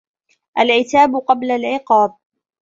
العتاب 0.59 1.15
قبل 1.15 1.51
العقاب 1.51 2.17